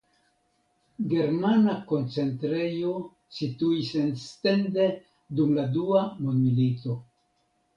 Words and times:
Germana 1.09 1.75
koncentrejo 1.91 2.93
situis 3.41 3.93
en 4.01 4.09
Stende 4.23 4.89
dum 5.41 5.55
la 5.61 5.67
Dua 5.77 6.03
Mondmilito. 6.25 6.99